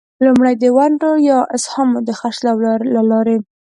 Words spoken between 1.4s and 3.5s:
اسهامو د خرڅلاو له لارې.